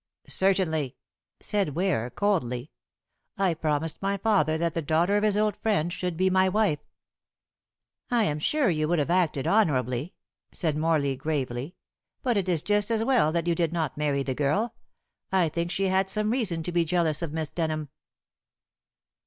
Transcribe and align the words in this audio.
"Certainly," 0.29 0.95
said 1.41 1.75
Ware 1.75 2.09
coldly. 2.09 2.71
"I 3.37 3.53
promised 3.53 4.01
my 4.01 4.17
father 4.17 4.57
that 4.57 4.73
the 4.73 4.81
daughter 4.81 5.15
of 5.15 5.21
his 5.23 5.37
old 5.37 5.55
friend 5.57 5.93
should 5.93 6.17
be 6.17 6.27
my 6.27 6.49
wife." 6.49 6.79
"I 8.09 8.23
am 8.23 8.39
sure 8.39 8.71
you 8.71 8.87
would 8.87 8.97
have 8.97 9.11
acted 9.11 9.45
honorably," 9.45 10.15
said 10.51 10.75
Morley 10.75 11.15
gravely, 11.15 11.75
"but 12.23 12.35
it 12.35 12.49
is 12.49 12.63
just 12.63 12.89
as 12.89 13.03
well 13.03 13.31
that 13.31 13.45
you 13.45 13.53
did 13.53 13.73
not 13.73 13.95
marry 13.95 14.23
the 14.23 14.33
girl. 14.33 14.73
I 15.31 15.49
think 15.49 15.69
she 15.69 15.85
had 15.85 16.09
some 16.09 16.31
reason 16.31 16.63
to 16.63 16.71
be 16.71 16.83
jealous 16.83 17.21
of 17.21 17.31
Miss 17.31 17.49
Denham." 17.49 17.89